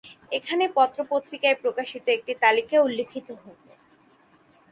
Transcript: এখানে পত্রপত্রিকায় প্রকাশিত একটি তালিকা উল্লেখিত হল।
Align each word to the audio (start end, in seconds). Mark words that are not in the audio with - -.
এখানে 0.31 0.63
পত্রপত্রিকায় 0.77 1.57
প্রকাশিত 1.63 2.05
একটি 2.07 2.33
তালিকা 2.43 2.77
উল্লেখিত 2.81 3.27
হল। 3.41 3.57